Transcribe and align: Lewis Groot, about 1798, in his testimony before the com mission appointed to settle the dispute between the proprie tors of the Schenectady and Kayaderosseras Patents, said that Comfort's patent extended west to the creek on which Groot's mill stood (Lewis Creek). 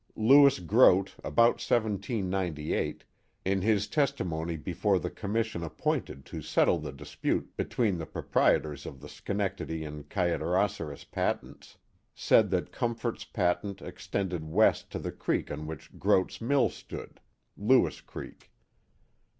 Lewis 0.15 0.57
Groot, 0.57 1.13
about 1.23 1.61
1798, 1.61 3.03
in 3.45 3.61
his 3.61 3.87
testimony 3.87 4.57
before 4.57 4.97
the 4.97 5.11
com 5.11 5.33
mission 5.33 5.61
appointed 5.63 6.25
to 6.25 6.41
settle 6.41 6.79
the 6.79 6.91
dispute 6.91 7.55
between 7.55 7.99
the 7.99 8.07
proprie 8.07 8.59
tors 8.59 8.87
of 8.87 8.99
the 8.99 9.07
Schenectady 9.07 9.83
and 9.85 10.09
Kayaderosseras 10.09 11.03
Patents, 11.03 11.77
said 12.15 12.49
that 12.49 12.71
Comfort's 12.71 13.25
patent 13.25 13.79
extended 13.83 14.43
west 14.43 14.89
to 14.89 14.97
the 14.97 15.11
creek 15.11 15.51
on 15.51 15.67
which 15.67 15.95
Groot's 15.99 16.41
mill 16.41 16.69
stood 16.71 17.19
(Lewis 17.55 18.01
Creek). 18.01 18.49